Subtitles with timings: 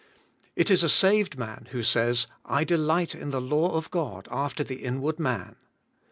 [0.55, 4.63] It is a saved man who says, "I delight in the law of God after
[4.63, 5.57] the inward man."